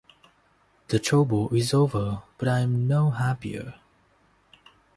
The 0.87 0.97
trouble 0.97 1.53
is 1.53 1.75
over, 1.75 2.23
but 2.39 2.47
I 2.47 2.61
am 2.61 2.87
no 2.87 3.11
happier. 3.11 3.75